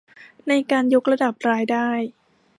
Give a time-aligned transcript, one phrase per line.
[0.47, 1.89] ในการยกระดับรายได้